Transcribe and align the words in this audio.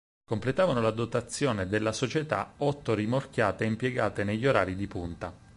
Completavano 0.25 0.81
la 0.81 0.89
dotazione 0.89 1.67
della 1.67 1.93
società 1.93 2.53
otto 2.57 2.95
rimorchiate 2.95 3.65
impiegate 3.65 4.23
negli 4.23 4.47
orari 4.47 4.75
di 4.75 4.87
punta. 4.87 5.31